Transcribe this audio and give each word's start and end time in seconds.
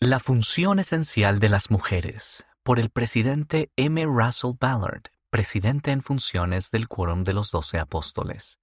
La 0.00 0.18
función 0.18 0.80
esencial 0.80 1.38
de 1.38 1.48
las 1.48 1.70
mujeres, 1.70 2.44
por 2.64 2.80
el 2.80 2.90
presidente 2.90 3.70
M. 3.76 4.04
Russell 4.04 4.50
Ballard, 4.58 5.04
presidente 5.30 5.92
en 5.92 6.02
funciones 6.02 6.72
del 6.72 6.88
Quórum 6.88 7.22
de 7.22 7.32
los 7.32 7.52
Doce 7.52 7.78
Apóstoles. 7.78 8.58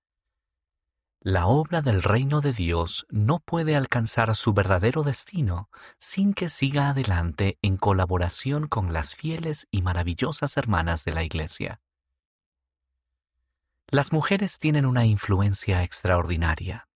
La 1.21 1.47
obra 1.47 1.81
del 1.81 2.03
reino 2.03 2.41
de 2.41 2.51
Dios 2.51 3.05
no 3.09 3.39
puede 3.39 3.77
alcanzar 3.77 4.35
su 4.35 4.53
verdadero 4.53 5.03
destino 5.03 5.69
sin 5.97 6.33
que 6.33 6.49
siga 6.49 6.89
adelante 6.89 7.57
en 7.61 7.77
colaboración 7.77 8.67
con 8.67 8.91
las 8.91 9.15
fieles 9.15 9.67
y 9.71 9.83
maravillosas 9.83 10.57
hermanas 10.57 11.05
de 11.05 11.13
la 11.13 11.23
Iglesia. 11.23 11.79
Las 13.87 14.11
mujeres 14.11 14.59
tienen 14.59 14.85
una 14.85 15.05
influencia 15.05 15.81
extraordinaria. 15.83 16.89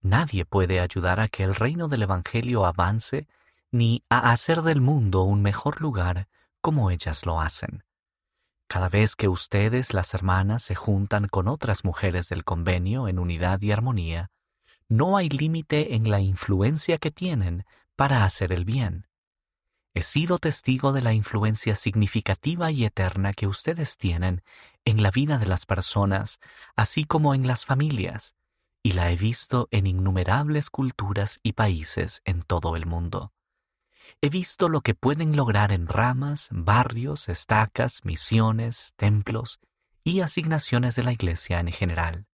Nadie 0.00 0.44
puede 0.44 0.78
ayudar 0.78 1.18
a 1.18 1.28
que 1.28 1.42
el 1.42 1.56
reino 1.56 1.88
del 1.88 2.02
Evangelio 2.02 2.64
avance 2.64 3.26
ni 3.72 4.04
a 4.08 4.30
hacer 4.30 4.62
del 4.62 4.80
mundo 4.80 5.22
un 5.22 5.42
mejor 5.42 5.80
lugar 5.80 6.28
como 6.60 6.90
ellas 6.90 7.24
lo 7.24 7.40
hacen. 7.40 7.84
Cada 8.68 8.88
vez 8.88 9.16
que 9.16 9.28
ustedes, 9.28 9.94
las 9.94 10.14
hermanas, 10.14 10.62
se 10.62 10.74
juntan 10.74 11.26
con 11.28 11.48
otras 11.48 11.84
mujeres 11.84 12.28
del 12.28 12.44
convenio 12.44 13.08
en 13.08 13.18
unidad 13.18 13.60
y 13.62 13.72
armonía, 13.72 14.30
no 14.88 15.16
hay 15.16 15.28
límite 15.28 15.94
en 15.94 16.10
la 16.10 16.20
influencia 16.20 16.98
que 16.98 17.10
tienen 17.10 17.64
para 17.96 18.24
hacer 18.24 18.52
el 18.52 18.64
bien. 18.64 19.06
He 19.94 20.02
sido 20.02 20.38
testigo 20.38 20.92
de 20.92 21.02
la 21.02 21.12
influencia 21.12 21.74
significativa 21.74 22.70
y 22.70 22.84
eterna 22.84 23.32
que 23.32 23.48
ustedes 23.48 23.96
tienen 23.96 24.42
en 24.84 25.02
la 25.02 25.10
vida 25.10 25.38
de 25.38 25.46
las 25.46 25.66
personas, 25.66 26.38
así 26.76 27.04
como 27.04 27.34
en 27.34 27.46
las 27.46 27.64
familias, 27.64 28.34
y 28.82 28.92
la 28.92 29.10
he 29.10 29.16
visto 29.16 29.68
en 29.72 29.86
innumerables 29.86 30.70
culturas 30.70 31.40
y 31.42 31.52
países 31.52 32.22
en 32.24 32.42
todo 32.42 32.76
el 32.76 32.86
mundo. 32.86 33.32
He 34.20 34.28
visto 34.28 34.68
lo 34.68 34.80
que 34.80 34.94
pueden 34.94 35.36
lograr 35.36 35.72
en 35.72 35.86
ramas, 35.86 36.48
barrios, 36.50 37.28
estacas, 37.28 38.04
misiones, 38.04 38.92
templos 38.96 39.60
y 40.04 40.20
asignaciones 40.20 40.96
de 40.96 41.02
la 41.02 41.12
Iglesia 41.12 41.60
en 41.60 41.72
general. 41.72 42.26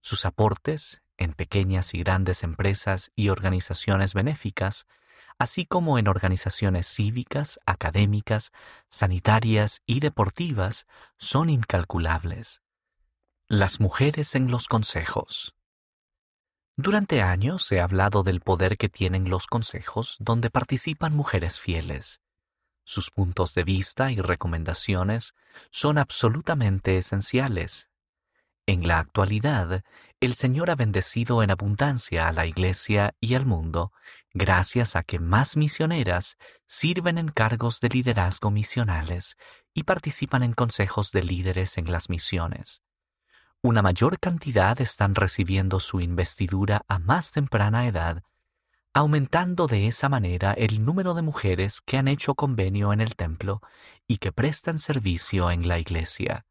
Sus 0.00 0.24
aportes, 0.24 1.02
en 1.16 1.32
pequeñas 1.32 1.94
y 1.94 1.98
grandes 1.98 2.42
empresas 2.42 3.10
y 3.14 3.28
organizaciones 3.28 4.14
benéficas, 4.14 4.86
así 5.38 5.66
como 5.66 5.98
en 5.98 6.08
organizaciones 6.08 6.86
cívicas, 6.86 7.58
académicas, 7.66 8.52
sanitarias 8.88 9.80
y 9.86 10.00
deportivas, 10.00 10.86
son 11.18 11.50
incalculables. 11.50 12.62
Las 13.46 13.80
mujeres 13.80 14.34
en 14.34 14.50
los 14.50 14.68
consejos. 14.68 15.54
Durante 16.76 17.22
años 17.22 17.70
he 17.70 17.80
hablado 17.80 18.24
del 18.24 18.40
poder 18.40 18.76
que 18.76 18.88
tienen 18.88 19.30
los 19.30 19.46
consejos 19.46 20.16
donde 20.18 20.50
participan 20.50 21.14
mujeres 21.14 21.60
fieles. 21.60 22.20
Sus 22.84 23.10
puntos 23.10 23.54
de 23.54 23.62
vista 23.62 24.10
y 24.10 24.16
recomendaciones 24.16 25.34
son 25.70 25.98
absolutamente 25.98 26.98
esenciales. 26.98 27.88
En 28.66 28.88
la 28.88 28.98
actualidad, 28.98 29.84
el 30.18 30.34
Señor 30.34 30.68
ha 30.68 30.74
bendecido 30.74 31.44
en 31.44 31.52
abundancia 31.52 32.26
a 32.26 32.32
la 32.32 32.44
Iglesia 32.44 33.14
y 33.20 33.34
al 33.34 33.46
mundo 33.46 33.92
gracias 34.32 34.96
a 34.96 35.04
que 35.04 35.20
más 35.20 35.56
misioneras 35.56 36.36
sirven 36.66 37.18
en 37.18 37.28
cargos 37.28 37.80
de 37.80 37.90
liderazgo 37.90 38.50
misionales 38.50 39.36
y 39.74 39.84
participan 39.84 40.42
en 40.42 40.54
consejos 40.54 41.12
de 41.12 41.22
líderes 41.22 41.78
en 41.78 41.92
las 41.92 42.08
misiones 42.10 42.82
una 43.64 43.80
mayor 43.80 44.20
cantidad 44.20 44.78
están 44.82 45.14
recibiendo 45.14 45.80
su 45.80 46.02
investidura 46.02 46.84
a 46.86 46.98
más 46.98 47.32
temprana 47.32 47.86
edad, 47.86 48.22
aumentando 48.92 49.66
de 49.66 49.86
esa 49.86 50.10
manera 50.10 50.52
el 50.52 50.84
número 50.84 51.14
de 51.14 51.22
mujeres 51.22 51.80
que 51.80 51.96
han 51.96 52.06
hecho 52.06 52.34
convenio 52.34 52.92
en 52.92 53.00
el 53.00 53.16
templo 53.16 53.62
y 54.06 54.18
que 54.18 54.32
prestan 54.32 54.78
servicio 54.78 55.50
en 55.50 55.66
la 55.66 55.78
iglesia. 55.78 56.44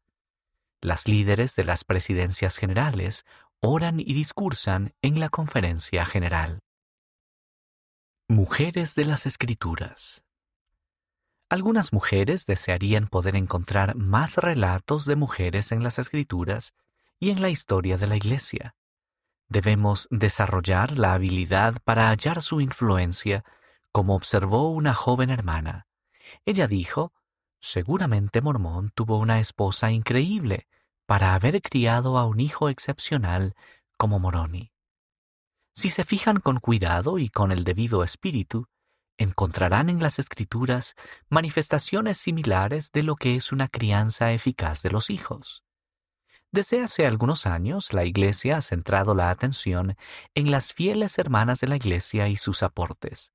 Las 0.80 1.06
líderes 1.06 1.54
de 1.54 1.64
las 1.64 1.84
presidencias 1.84 2.56
generales 2.56 3.24
oran 3.60 4.00
y 4.00 4.12
discursan 4.12 4.92
en 5.00 5.20
la 5.20 5.28
conferencia 5.28 6.04
general. 6.04 6.58
Mujeres 8.26 8.96
de 8.96 9.04
las 9.04 9.24
Escrituras 9.24 10.24
Algunas 11.48 11.92
mujeres 11.92 12.44
desearían 12.44 13.06
poder 13.06 13.36
encontrar 13.36 13.94
más 13.94 14.36
relatos 14.36 15.06
de 15.06 15.14
mujeres 15.14 15.70
en 15.70 15.84
las 15.84 16.00
Escrituras 16.00 16.72
y 17.24 17.30
en 17.30 17.40
la 17.40 17.48
historia 17.48 17.96
de 17.96 18.06
la 18.06 18.16
Iglesia. 18.16 18.76
Debemos 19.48 20.08
desarrollar 20.10 20.98
la 20.98 21.14
habilidad 21.14 21.80
para 21.82 22.10
hallar 22.10 22.42
su 22.42 22.60
influencia, 22.60 23.46
como 23.92 24.14
observó 24.14 24.68
una 24.68 24.92
joven 24.92 25.30
hermana. 25.30 25.86
Ella 26.44 26.66
dijo, 26.66 27.14
seguramente 27.62 28.42
Mormón 28.42 28.90
tuvo 28.90 29.18
una 29.18 29.40
esposa 29.40 29.90
increíble 29.90 30.68
para 31.06 31.32
haber 31.32 31.62
criado 31.62 32.18
a 32.18 32.26
un 32.26 32.40
hijo 32.40 32.68
excepcional 32.68 33.54
como 33.96 34.18
Moroni. 34.18 34.70
Si 35.72 35.88
se 35.88 36.04
fijan 36.04 36.40
con 36.40 36.60
cuidado 36.60 37.18
y 37.18 37.30
con 37.30 37.52
el 37.52 37.64
debido 37.64 38.04
espíritu, 38.04 38.66
encontrarán 39.16 39.88
en 39.88 40.02
las 40.02 40.18
escrituras 40.18 40.94
manifestaciones 41.30 42.18
similares 42.18 42.92
de 42.92 43.02
lo 43.02 43.16
que 43.16 43.34
es 43.34 43.50
una 43.50 43.68
crianza 43.68 44.32
eficaz 44.32 44.82
de 44.82 44.90
los 44.90 45.08
hijos. 45.08 45.64
Desde 46.54 46.80
hace 46.80 47.04
algunos 47.04 47.44
años, 47.46 47.92
la 47.92 48.04
Iglesia 48.04 48.58
ha 48.58 48.60
centrado 48.60 49.16
la 49.16 49.30
atención 49.30 49.96
en 50.36 50.52
las 50.52 50.72
fieles 50.72 51.18
hermanas 51.18 51.58
de 51.58 51.66
la 51.66 51.74
Iglesia 51.74 52.28
y 52.28 52.36
sus 52.36 52.62
aportes. 52.62 53.32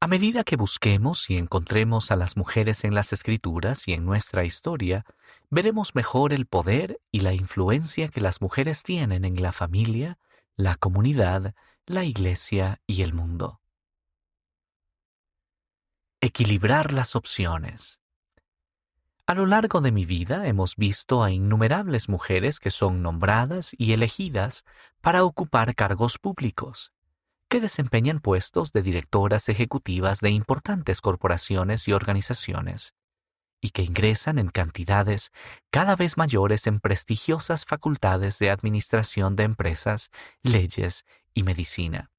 A 0.00 0.06
medida 0.06 0.44
que 0.44 0.56
busquemos 0.56 1.30
y 1.30 1.38
encontremos 1.38 2.10
a 2.10 2.16
las 2.16 2.36
mujeres 2.36 2.84
en 2.84 2.94
las 2.94 3.14
escrituras 3.14 3.88
y 3.88 3.94
en 3.94 4.04
nuestra 4.04 4.44
historia, 4.44 5.06
veremos 5.48 5.94
mejor 5.94 6.34
el 6.34 6.44
poder 6.46 7.00
y 7.10 7.20
la 7.20 7.32
influencia 7.32 8.08
que 8.08 8.20
las 8.20 8.42
mujeres 8.42 8.82
tienen 8.82 9.24
en 9.24 9.40
la 9.40 9.52
familia, 9.52 10.18
la 10.56 10.74
comunidad, 10.74 11.54
la 11.86 12.04
iglesia 12.04 12.82
y 12.86 13.00
el 13.00 13.14
mundo. 13.14 13.62
Equilibrar 16.20 16.92
las 16.92 17.16
opciones. 17.16 17.98
A 19.26 19.32
lo 19.32 19.46
largo 19.46 19.80
de 19.80 19.90
mi 19.90 20.04
vida 20.04 20.46
hemos 20.46 20.76
visto 20.76 21.22
a 21.22 21.30
innumerables 21.30 22.10
mujeres 22.10 22.60
que 22.60 22.68
son 22.68 23.00
nombradas 23.00 23.74
y 23.78 23.94
elegidas 23.94 24.66
para 25.00 25.24
ocupar 25.24 25.74
cargos 25.74 26.18
públicos, 26.18 26.92
que 27.48 27.58
desempeñan 27.58 28.20
puestos 28.20 28.72
de 28.72 28.82
directoras 28.82 29.48
ejecutivas 29.48 30.20
de 30.20 30.28
importantes 30.28 31.00
corporaciones 31.00 31.88
y 31.88 31.94
organizaciones, 31.94 32.92
y 33.62 33.70
que 33.70 33.82
ingresan 33.82 34.38
en 34.38 34.50
cantidades 34.50 35.32
cada 35.70 35.96
vez 35.96 36.18
mayores 36.18 36.66
en 36.66 36.78
prestigiosas 36.78 37.64
facultades 37.64 38.38
de 38.38 38.50
administración 38.50 39.36
de 39.36 39.44
empresas, 39.44 40.10
leyes 40.42 41.06
y 41.32 41.44
medicina. 41.44 42.10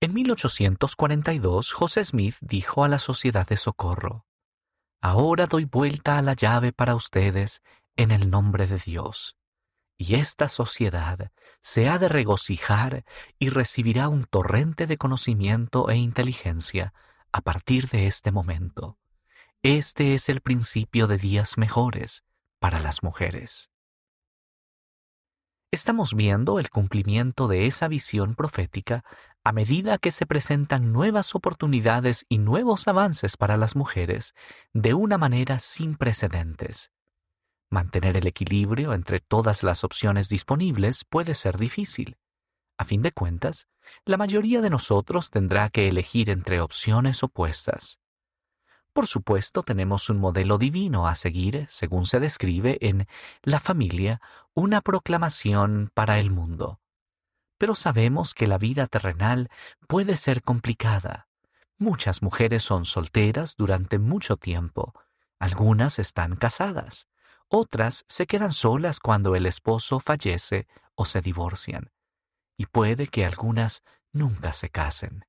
En 0.00 0.14
1842, 0.14 1.72
José 1.72 2.02
Smith 2.02 2.34
dijo 2.40 2.82
a 2.82 2.88
la 2.88 2.98
Sociedad 2.98 3.46
de 3.46 3.56
Socorro, 3.56 4.27
Ahora 5.00 5.46
doy 5.46 5.64
vuelta 5.64 6.18
a 6.18 6.22
la 6.22 6.34
llave 6.34 6.72
para 6.72 6.94
ustedes 6.94 7.62
en 7.96 8.10
el 8.10 8.30
nombre 8.30 8.66
de 8.66 8.78
Dios. 8.78 9.36
Y 9.96 10.14
esta 10.14 10.48
sociedad 10.48 11.30
se 11.60 11.88
ha 11.88 11.98
de 11.98 12.08
regocijar 12.08 13.04
y 13.38 13.50
recibirá 13.50 14.08
un 14.08 14.24
torrente 14.24 14.86
de 14.86 14.96
conocimiento 14.96 15.88
e 15.90 15.96
inteligencia 15.96 16.94
a 17.32 17.40
partir 17.42 17.88
de 17.88 18.06
este 18.06 18.32
momento. 18.32 18.98
Este 19.62 20.14
es 20.14 20.28
el 20.28 20.40
principio 20.40 21.06
de 21.06 21.18
días 21.18 21.58
mejores 21.58 22.24
para 22.58 22.80
las 22.80 23.02
mujeres. 23.02 23.70
Estamos 25.70 26.14
viendo 26.14 26.58
el 26.58 26.70
cumplimiento 26.70 27.46
de 27.46 27.66
esa 27.66 27.88
visión 27.88 28.34
profética 28.34 29.04
a 29.48 29.52
medida 29.52 29.96
que 29.96 30.10
se 30.10 30.26
presentan 30.26 30.92
nuevas 30.92 31.34
oportunidades 31.34 32.26
y 32.28 32.36
nuevos 32.36 32.86
avances 32.86 33.38
para 33.38 33.56
las 33.56 33.76
mujeres 33.76 34.34
de 34.74 34.92
una 34.92 35.16
manera 35.16 35.58
sin 35.58 35.96
precedentes. 35.96 36.90
Mantener 37.70 38.18
el 38.18 38.26
equilibrio 38.26 38.92
entre 38.92 39.20
todas 39.20 39.62
las 39.62 39.84
opciones 39.84 40.28
disponibles 40.28 41.06
puede 41.06 41.32
ser 41.32 41.56
difícil. 41.56 42.18
A 42.76 42.84
fin 42.84 43.00
de 43.00 43.10
cuentas, 43.12 43.68
la 44.04 44.18
mayoría 44.18 44.60
de 44.60 44.68
nosotros 44.68 45.30
tendrá 45.30 45.70
que 45.70 45.88
elegir 45.88 46.28
entre 46.28 46.60
opciones 46.60 47.22
opuestas. 47.22 48.00
Por 48.92 49.06
supuesto, 49.06 49.62
tenemos 49.62 50.10
un 50.10 50.18
modelo 50.18 50.58
divino 50.58 51.08
a 51.08 51.14
seguir, 51.14 51.64
según 51.70 52.04
se 52.04 52.20
describe 52.20 52.76
en 52.82 53.08
La 53.40 53.60
familia, 53.60 54.20
una 54.52 54.82
proclamación 54.82 55.90
para 55.94 56.18
el 56.18 56.30
mundo. 56.30 56.80
Pero 57.58 57.74
sabemos 57.74 58.34
que 58.34 58.46
la 58.46 58.58
vida 58.58 58.86
terrenal 58.86 59.50
puede 59.86 60.16
ser 60.16 60.42
complicada. 60.42 61.28
Muchas 61.76 62.22
mujeres 62.22 62.62
son 62.62 62.84
solteras 62.84 63.54
durante 63.56 63.98
mucho 63.98 64.36
tiempo. 64.36 64.94
Algunas 65.38 65.98
están 65.98 66.36
casadas. 66.36 67.08
Otras 67.48 68.04
se 68.08 68.26
quedan 68.26 68.52
solas 68.52 69.00
cuando 69.00 69.34
el 69.34 69.46
esposo 69.46 70.00
fallece 70.00 70.66
o 70.94 71.04
se 71.04 71.20
divorcian. 71.20 71.90
Y 72.56 72.66
puede 72.66 73.06
que 73.06 73.24
algunas 73.24 73.82
nunca 74.12 74.52
se 74.52 74.70
casen. 74.70 75.24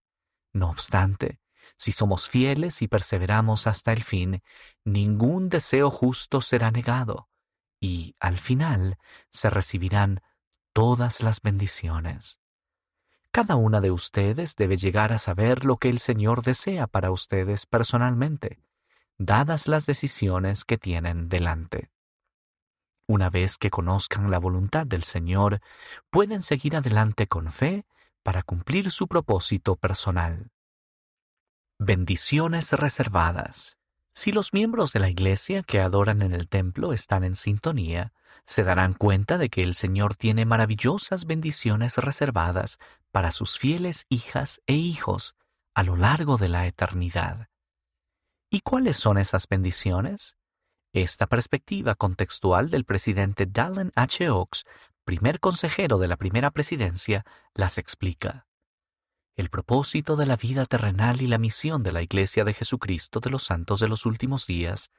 No 0.52 0.70
obstante, 0.70 1.40
si 1.78 1.92
somos 1.92 2.28
fieles 2.28 2.82
y 2.82 2.88
perseveramos 2.88 3.68
hasta 3.68 3.94
el 3.94 4.04
fin, 4.04 4.42
ningún 4.84 5.50
deseo 5.50 5.90
justo 5.90 6.42
será 6.42 6.72
negado, 6.72 7.30
y 7.80 8.16
al 8.20 8.38
final 8.38 8.98
se 9.30 9.50
recibirán 9.50 10.22
todas 10.74 11.22
las 11.22 11.42
bendiciones. 11.42 12.40
Cada 13.32 13.56
una 13.56 13.80
de 13.80 13.92
ustedes 13.92 14.56
debe 14.56 14.78
llegar 14.78 15.14
a 15.14 15.20
saber 15.20 15.66
lo 15.66 15.78
que 15.78 15.90
el 15.90 16.00
Señor 16.00 16.42
desea 16.42 16.88
para 16.88 17.12
ustedes 17.12 17.66
personalmente, 17.66 18.60
dadas 19.18 19.68
las 19.68 19.86
decisiones 19.86 20.66
que 20.66 20.78
tienen 20.78 21.30
delante. 21.30 21.92
Una 23.08 23.30
vez 23.30 23.58
que 23.58 23.70
conozcan 23.70 24.32
la 24.32 24.40
voluntad 24.40 24.86
del 24.86 25.04
Señor, 25.04 25.62
pueden 26.10 26.42
seguir 26.42 26.76
adelante 26.76 27.28
con 27.28 27.52
fe 27.52 27.86
para 28.24 28.44
cumplir 28.44 28.92
su 28.92 29.08
propósito 29.08 29.76
personal. 29.76 30.52
Bendiciones 31.80 32.74
reservadas. 32.74 33.78
Si 34.14 34.32
los 34.32 34.54
miembros 34.54 34.92
de 34.92 35.00
la 35.00 35.10
iglesia 35.10 35.64
que 35.64 35.80
adoran 35.80 36.22
en 36.22 36.34
el 36.34 36.48
templo 36.48 36.94
están 36.94 37.24
en 37.24 37.36
sintonía, 37.36 38.12
se 38.50 38.64
darán 38.64 38.94
cuenta 38.96 39.38
de 39.38 39.48
que 39.50 39.62
el 39.62 39.76
Señor 39.76 40.16
tiene 40.16 40.44
maravillosas 40.44 41.26
bendiciones 41.26 41.98
reservadas 41.98 42.80
para 43.12 43.30
sus 43.30 43.60
fieles 43.60 44.08
hijas 44.10 44.60
e 44.66 44.74
hijos 44.74 45.36
a 45.76 45.84
lo 45.84 45.96
largo 45.96 46.38
de 46.38 46.50
la 46.50 46.66
eternidad. 46.66 47.48
¿Y 48.50 48.62
cuáles 48.62 48.98
son 48.98 49.20
esas 49.20 49.48
bendiciones? 49.48 50.36
Esta 50.94 51.28
perspectiva 51.28 51.94
contextual 51.94 52.72
del 52.72 52.86
presidente 52.86 53.46
Dallin 53.46 53.92
H. 53.94 54.28
Oaks, 54.32 54.66
primer 55.04 55.40
consejero 55.40 56.00
de 56.00 56.08
la 56.08 56.18
primera 56.18 56.50
presidencia, 56.50 57.24
las 57.54 57.78
explica. 57.78 58.48
El 59.36 59.52
propósito 59.52 60.16
de 60.16 60.26
la 60.26 60.38
vida 60.38 60.66
terrenal 60.66 61.22
y 61.22 61.28
la 61.28 61.38
misión 61.38 61.84
de 61.84 61.92
la 61.92 62.02
Iglesia 62.02 62.46
de 62.46 62.56
Jesucristo 62.56 63.20
de 63.20 63.30
los 63.30 63.44
Santos 63.44 63.80
de 63.80 63.90
los 63.90 64.08
Últimos 64.08 64.48
Días 64.48 64.90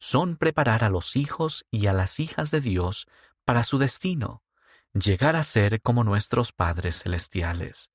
son 0.00 0.36
preparar 0.36 0.82
a 0.82 0.88
los 0.88 1.14
hijos 1.14 1.66
y 1.70 1.86
a 1.86 1.92
las 1.92 2.18
hijas 2.18 2.50
de 2.50 2.60
Dios 2.60 3.06
para 3.44 3.62
su 3.62 3.78
destino, 3.78 4.42
llegar 4.92 5.36
a 5.36 5.42
ser 5.44 5.80
como 5.82 6.02
nuestros 6.02 6.52
padres 6.52 7.02
celestiales. 7.02 7.90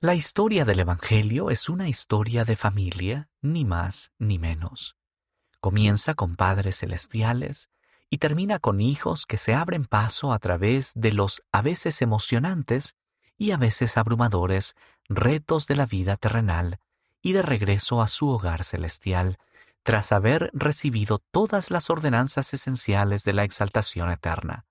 La 0.00 0.14
historia 0.14 0.66
del 0.66 0.80
Evangelio 0.80 1.48
es 1.48 1.70
una 1.70 1.88
historia 1.88 2.44
de 2.44 2.56
familia, 2.56 3.30
ni 3.40 3.64
más 3.64 4.12
ni 4.18 4.38
menos. 4.38 4.96
Comienza 5.60 6.14
con 6.14 6.36
padres 6.36 6.80
celestiales 6.80 7.70
y 8.10 8.18
termina 8.18 8.58
con 8.58 8.82
hijos 8.82 9.24
que 9.24 9.38
se 9.38 9.54
abren 9.54 9.86
paso 9.86 10.32
a 10.32 10.38
través 10.38 10.92
de 10.94 11.12
los 11.12 11.42
a 11.52 11.62
veces 11.62 12.02
emocionantes 12.02 12.96
y 13.38 13.52
a 13.52 13.56
veces 13.56 13.96
abrumadores 13.96 14.76
retos 15.08 15.66
de 15.66 15.76
la 15.76 15.86
vida 15.86 16.16
terrenal 16.16 16.80
y 17.22 17.32
de 17.32 17.42
regreso 17.42 18.02
a 18.02 18.06
su 18.06 18.28
hogar 18.28 18.64
celestial, 18.64 19.38
tras 19.84 20.10
haber 20.10 20.50
recibido 20.52 21.20
todas 21.30 21.70
las 21.70 21.90
ordenanzas 21.90 22.52
esenciales 22.52 23.22
de 23.22 23.32
la 23.32 23.44
exaltación 23.44 24.10
eterna. 24.10 24.66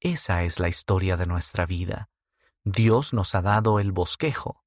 Esa 0.00 0.44
es 0.44 0.58
la 0.58 0.68
historia 0.68 1.18
de 1.18 1.26
nuestra 1.26 1.66
vida. 1.66 2.08
Dios 2.64 3.12
nos 3.12 3.34
ha 3.34 3.42
dado 3.42 3.80
el 3.80 3.92
bosquejo, 3.92 4.64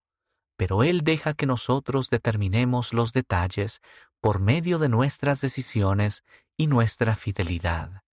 pero 0.58 0.84
Él 0.84 1.02
deja 1.02 1.34
que 1.34 1.48
nosotros 1.48 2.12
determinemos 2.12 2.94
los 2.94 3.14
detalles 3.14 3.82
por 4.20 4.40
medio 4.40 4.78
de 4.78 4.90
nuestras 4.90 5.42
decisiones 5.42 6.24
y 6.56 6.68
nuestra 6.68 7.16
fidelidad 7.16 8.04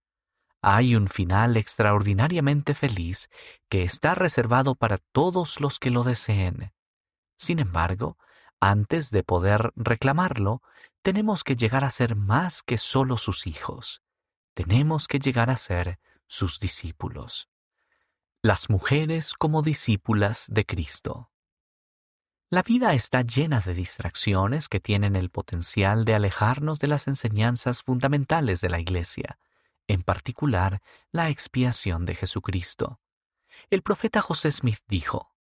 hay 0.60 0.96
un 0.96 1.08
final 1.08 1.56
extraordinariamente 1.56 2.75
feliz 2.75 3.31
que 3.69 3.84
está 3.84 4.14
reservado 4.14 4.75
para 4.75 4.99
todos 5.12 5.60
los 5.60 5.78
que 5.78 5.90
lo 5.90 6.02
deseen. 6.02 6.72
Sin 7.37 7.60
embargo, 7.60 8.19
antes 8.60 9.10
de 9.10 9.22
poder 9.22 9.72
reclamarlo, 9.76 10.62
tenemos 11.08 11.43
que 11.43 11.56
llegar 11.56 11.84
a 11.84 11.90
ser 11.90 12.16
más 12.16 12.62
que 12.62 12.76
solo 12.76 13.16
sus 13.16 13.46
hijos. 13.46 14.02
Tenemos 14.52 15.08
que 15.08 15.19
llegar 15.19 15.49
a 15.49 15.56
ser 15.56 15.99
sus 16.26 16.60
discípulos. 16.60 17.49
Las 18.43 18.69
mujeres 18.69 19.32
como 19.32 19.62
discípulas 19.62 20.49
de 20.50 20.66
Cristo. 20.66 21.31
La 22.50 22.62
vida 22.62 22.93
está 22.93 23.22
llena 23.22 23.60
de 23.60 23.72
distracciones 23.72 24.69
que 24.69 24.81
tienen 24.81 25.16
el 25.16 25.31
potencial 25.31 26.05
de 26.05 26.14
alejarnos 26.14 26.78
de 26.78 26.88
las 26.88 27.08
enseñanzas 27.08 27.82
fundamentales 27.82 28.60
de 28.60 28.69
la 28.69 28.78
Iglesia 28.78 29.38
en 29.87 30.02
particular 30.02 30.82
la 31.10 31.31
expiación 31.31 32.05
de 32.05 32.16
Jesucristo. 32.16 33.00
El 33.70 33.81
profeta 33.81 34.20
José 34.20 34.50
Smith 34.50 34.81
dijo, 34.87 35.34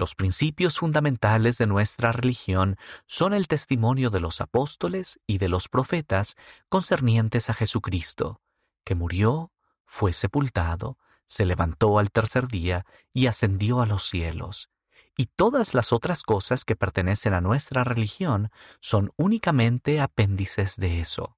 Los 0.00 0.14
principios 0.14 0.78
fundamentales 0.78 1.58
de 1.58 1.66
nuestra 1.66 2.10
religión 2.10 2.78
son 3.06 3.34
el 3.34 3.48
testimonio 3.48 4.08
de 4.08 4.20
los 4.20 4.40
apóstoles 4.40 5.20
y 5.26 5.36
de 5.36 5.50
los 5.50 5.68
profetas 5.68 6.38
concernientes 6.70 7.50
a 7.50 7.52
Jesucristo, 7.52 8.40
que 8.82 8.94
murió, 8.94 9.52
fue 9.84 10.14
sepultado, 10.14 10.96
se 11.26 11.44
levantó 11.44 11.98
al 11.98 12.10
tercer 12.10 12.48
día 12.48 12.86
y 13.12 13.26
ascendió 13.26 13.82
a 13.82 13.86
los 13.86 14.08
cielos. 14.08 14.70
Y 15.18 15.26
todas 15.26 15.74
las 15.74 15.92
otras 15.92 16.22
cosas 16.22 16.64
que 16.64 16.76
pertenecen 16.76 17.34
a 17.34 17.42
nuestra 17.42 17.84
religión 17.84 18.50
son 18.80 19.12
únicamente 19.16 20.00
apéndices 20.00 20.76
de 20.76 21.02
eso. 21.02 21.36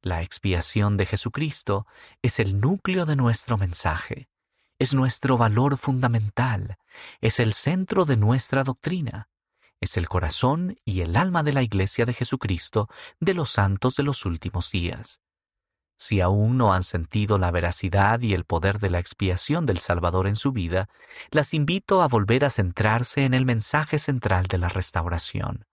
La 0.00 0.22
expiación 0.22 0.96
de 0.96 1.04
Jesucristo 1.04 1.86
es 2.22 2.40
el 2.40 2.58
núcleo 2.58 3.04
de 3.04 3.16
nuestro 3.16 3.58
mensaje, 3.58 4.30
es 4.78 4.94
nuestro 4.94 5.36
valor 5.36 5.78
fundamental, 5.78 6.76
es 7.20 7.40
el 7.40 7.52
centro 7.52 8.04
de 8.04 8.16
nuestra 8.16 8.64
doctrina, 8.64 9.28
es 9.80 9.96
el 9.96 10.08
corazón 10.08 10.76
y 10.84 11.00
el 11.00 11.16
alma 11.16 11.42
de 11.42 11.52
la 11.52 11.62
Iglesia 11.62 12.04
de 12.04 12.12
Jesucristo 12.12 12.88
de 13.20 13.34
los 13.34 13.50
santos 13.50 13.96
de 13.96 14.02
los 14.02 14.24
últimos 14.24 14.70
días. 14.70 15.20
Si 15.98 16.20
aún 16.20 16.58
no 16.58 16.74
han 16.74 16.82
sentido 16.82 17.38
la 17.38 17.50
veracidad 17.50 18.20
y 18.20 18.34
el 18.34 18.44
poder 18.44 18.78
de 18.80 18.90
la 18.90 18.98
expiación 18.98 19.64
del 19.64 19.78
Salvador 19.78 20.26
en 20.26 20.36
su 20.36 20.52
vida, 20.52 20.90
las 21.30 21.54
invito 21.54 22.02
a 22.02 22.08
volver 22.08 22.44
a 22.44 22.50
centrarse 22.50 23.24
en 23.24 23.32
el 23.32 23.46
mensaje 23.46 23.98
central 23.98 24.46
de 24.46 24.58
la 24.58 24.68
restauración 24.68 25.66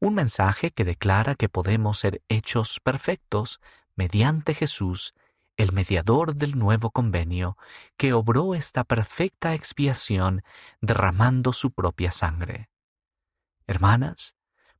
un 0.00 0.14
mensaje 0.14 0.70
que 0.70 0.84
declara 0.84 1.34
que 1.34 1.48
podemos 1.48 1.98
ser 1.98 2.22
hechos 2.28 2.80
perfectos 2.80 3.60
mediante 3.94 4.54
Jesús, 4.54 5.14
el 5.56 5.72
mediador 5.72 6.34
del 6.34 6.58
nuevo 6.58 6.90
convenio, 6.90 7.56
que 7.96 8.12
obró 8.12 8.54
esta 8.54 8.84
perfecta 8.84 9.54
expiación 9.54 10.42
derramando 10.80 11.52
su 11.52 11.72
propia 11.72 12.10
sangre. 12.10 12.70
Hermanas, 13.66 14.34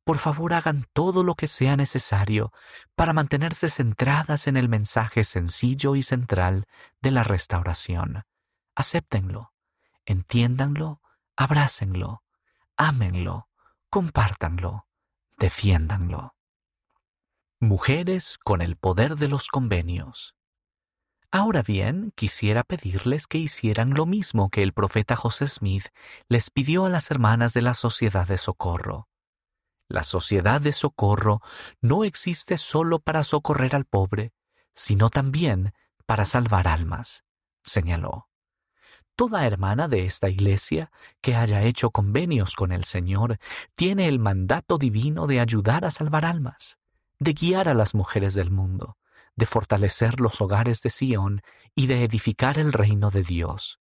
por 0.04 0.18
favor 0.18 0.54
hagan 0.54 0.86
todo 0.92 1.22
lo 1.22 1.34
que 1.34 1.46
sea 1.46 1.76
necesario 1.76 2.52
para 2.96 3.12
mantenerse 3.12 3.68
centradas 3.68 4.46
en 4.46 4.56
el 4.56 4.68
mensaje 4.68 5.24
sencillo 5.24 5.94
y 5.94 6.02
central 6.02 6.66
de 7.00 7.10
la 7.12 7.22
restauración. 7.22 8.24
Acéptenlo, 8.74 9.52
entiéndanlo, 10.06 11.00
abrácenlo, 11.36 12.22
ámenlo, 12.76 13.48
compártanlo 13.90 14.86
defiéndanlo. 15.42 16.36
Mujeres 17.58 18.38
con 18.38 18.62
el 18.62 18.76
poder 18.76 19.16
de 19.16 19.26
los 19.26 19.48
convenios. 19.48 20.36
Ahora 21.34 21.62
bien, 21.62 22.12
quisiera 22.14 22.62
pedirles 22.62 23.26
que 23.26 23.38
hicieran 23.38 23.94
lo 23.94 24.04
mismo 24.04 24.50
que 24.50 24.62
el 24.62 24.74
profeta 24.74 25.16
José 25.16 25.46
Smith 25.46 25.86
les 26.28 26.50
pidió 26.50 26.84
a 26.84 26.90
las 26.90 27.10
hermanas 27.10 27.54
de 27.54 27.62
la 27.62 27.72
Sociedad 27.72 28.28
de 28.28 28.36
Socorro. 28.36 29.08
La 29.88 30.02
Sociedad 30.02 30.60
de 30.60 30.74
Socorro 30.74 31.40
no 31.80 32.04
existe 32.04 32.58
solo 32.58 32.98
para 32.98 33.24
socorrer 33.24 33.74
al 33.74 33.86
pobre, 33.86 34.34
sino 34.74 35.08
también 35.08 35.72
para 36.04 36.26
salvar 36.26 36.68
almas, 36.68 37.24
señaló. 37.64 38.28
Toda 39.16 39.46
hermana 39.46 39.88
de 39.88 40.04
esta 40.04 40.28
iglesia 40.28 40.92
que 41.22 41.34
haya 41.34 41.62
hecho 41.62 41.92
convenios 41.92 42.56
con 42.56 42.72
el 42.72 42.84
Señor 42.84 43.38
tiene 43.74 44.06
el 44.06 44.18
mandato 44.18 44.76
divino 44.76 45.26
de 45.26 45.40
ayudar 45.40 45.86
a 45.86 45.90
salvar 45.90 46.26
almas, 46.26 46.76
de 47.18 47.32
guiar 47.32 47.70
a 47.70 47.74
las 47.74 47.94
mujeres 47.94 48.34
del 48.34 48.50
mundo, 48.50 48.98
de 49.36 49.46
fortalecer 49.46 50.20
los 50.20 50.40
hogares 50.40 50.82
de 50.82 50.90
Sión 50.90 51.42
y 51.74 51.86
de 51.86 52.04
edificar 52.04 52.58
el 52.58 52.72
reino 52.72 53.10
de 53.10 53.22
Dios. 53.22 53.78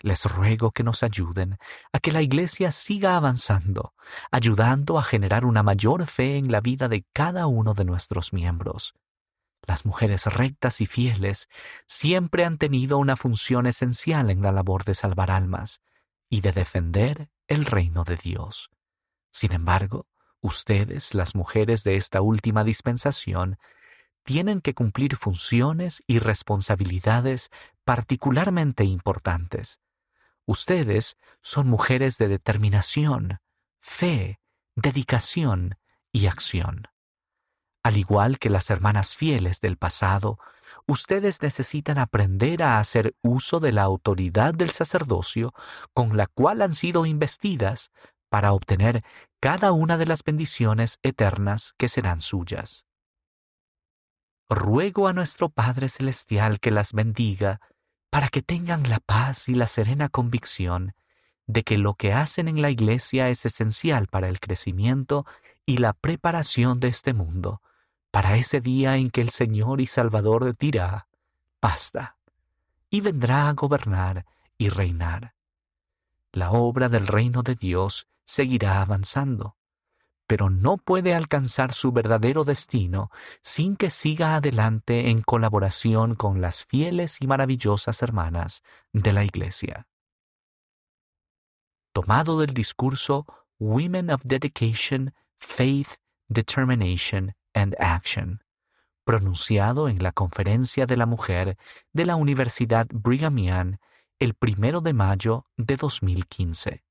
les 0.00 0.24
ruego 0.26 0.72
que 0.72 0.82
nos 0.82 1.02
ayuden 1.02 1.58
a 1.92 2.00
que 2.00 2.12
la 2.12 2.20
Iglesia 2.20 2.70
siga 2.70 3.16
avanzando, 3.16 3.94
ayudando 4.30 4.98
a 4.98 5.02
generar 5.02 5.44
una 5.46 5.62
mayor 5.62 6.06
fe 6.06 6.36
en 6.36 6.52
la 6.52 6.60
vida 6.60 6.88
de 6.88 7.06
cada 7.14 7.46
uno 7.46 7.72
de 7.72 7.86
nuestros 7.86 8.32
miembros. 8.32 8.94
Las 9.66 9.84
mujeres 9.84 10.26
rectas 10.26 10.80
y 10.80 10.86
fieles 10.86 11.48
siempre 11.86 12.44
han 12.44 12.58
tenido 12.58 12.98
una 12.98 13.16
función 13.16 13.66
esencial 13.66 14.30
en 14.30 14.42
la 14.42 14.52
labor 14.52 14.84
de 14.84 14.94
salvar 14.94 15.30
almas 15.30 15.80
y 16.28 16.40
de 16.40 16.52
defender 16.52 17.30
el 17.48 17.64
reino 17.64 18.04
de 18.04 18.16
Dios. 18.16 18.70
Sin 19.32 19.52
embargo, 19.52 20.06
ustedes, 20.40 21.14
las 21.14 21.34
mujeres 21.34 21.82
de 21.84 21.96
esta 21.96 22.20
última 22.20 22.64
dispensación, 22.64 23.58
tienen 24.26 24.60
que 24.60 24.74
cumplir 24.74 25.16
funciones 25.16 26.02
y 26.08 26.18
responsabilidades 26.18 27.50
particularmente 27.84 28.84
importantes. 28.84 29.78
Ustedes 30.44 31.16
son 31.42 31.68
mujeres 31.68 32.18
de 32.18 32.26
determinación, 32.26 33.38
fe, 33.80 34.40
dedicación 34.74 35.78
y 36.12 36.26
acción. 36.26 36.88
Al 37.84 37.96
igual 37.96 38.40
que 38.40 38.50
las 38.50 38.68
hermanas 38.68 39.14
fieles 39.14 39.60
del 39.60 39.76
pasado, 39.76 40.40
ustedes 40.88 41.40
necesitan 41.40 41.96
aprender 41.98 42.64
a 42.64 42.80
hacer 42.80 43.14
uso 43.22 43.60
de 43.60 43.70
la 43.70 43.82
autoridad 43.82 44.54
del 44.54 44.70
sacerdocio 44.70 45.54
con 45.94 46.16
la 46.16 46.26
cual 46.26 46.62
han 46.62 46.72
sido 46.72 47.06
investidas 47.06 47.92
para 48.28 48.52
obtener 48.52 49.04
cada 49.38 49.70
una 49.70 49.98
de 49.98 50.06
las 50.06 50.24
bendiciones 50.24 50.98
eternas 51.04 51.74
que 51.78 51.86
serán 51.86 52.20
suyas. 52.20 52.85
Ruego 54.48 55.08
a 55.08 55.12
nuestro 55.12 55.48
Padre 55.48 55.88
Celestial 55.88 56.60
que 56.60 56.70
las 56.70 56.92
bendiga 56.92 57.60
para 58.10 58.28
que 58.28 58.42
tengan 58.42 58.88
la 58.88 59.00
paz 59.00 59.48
y 59.48 59.54
la 59.54 59.66
serena 59.66 60.08
convicción 60.08 60.94
de 61.46 61.62
que 61.62 61.78
lo 61.78 61.94
que 61.94 62.12
hacen 62.12 62.48
en 62.48 62.62
la 62.62 62.70
Iglesia 62.70 63.28
es 63.28 63.44
esencial 63.46 64.06
para 64.08 64.28
el 64.28 64.40
crecimiento 64.40 65.26
y 65.64 65.78
la 65.78 65.92
preparación 65.92 66.80
de 66.80 66.88
este 66.88 67.12
mundo, 67.12 67.60
para 68.10 68.36
ese 68.36 68.60
día 68.60 68.96
en 68.96 69.10
que 69.10 69.20
el 69.20 69.30
Señor 69.30 69.80
y 69.80 69.86
Salvador 69.86 70.56
dirá, 70.56 71.08
basta, 71.60 72.16
y 72.88 73.00
vendrá 73.00 73.48
a 73.48 73.52
gobernar 73.52 74.26
y 74.58 74.68
reinar. 74.68 75.34
La 76.32 76.52
obra 76.52 76.88
del 76.88 77.06
reino 77.06 77.42
de 77.42 77.54
Dios 77.54 78.06
seguirá 78.24 78.80
avanzando, 78.80 79.56
pero 80.26 80.50
no 80.50 80.76
puede 80.76 81.14
alcanzar 81.14 81.72
su 81.72 81.92
verdadero 81.92 82.44
destino 82.44 83.10
sin 83.42 83.76
que 83.76 83.90
siga 83.90 84.36
adelante 84.36 85.10
en 85.10 85.22
colaboración 85.22 86.14
con 86.14 86.40
las 86.40 86.64
fieles 86.64 87.18
y 87.20 87.26
maravillosas 87.26 88.02
hermanas 88.02 88.62
de 88.92 89.12
la 89.12 89.24
Iglesia. 89.24 89.86
Tomado 91.92 92.38
del 92.40 92.52
discurso 92.52 93.24
Women 93.58 94.10
of 94.10 94.22
Dedication, 94.24 95.14
Faith, 95.38 95.96
Determination 96.28 97.34
and 97.54 97.74
Action, 97.78 98.42
pronunciado 99.04 99.88
en 99.88 100.02
la 100.02 100.12
Conferencia 100.12 100.86
de 100.86 100.96
la 100.96 101.06
Mujer 101.06 101.56
de 101.92 102.04
la 102.04 102.16
Universidad 102.16 102.86
Brigham 102.92 103.38
Young 103.38 103.76
el 104.18 104.34
primero 104.34 104.80
de 104.80 104.92
mayo 104.92 105.46
de 105.56 105.76
2015. 105.76 106.85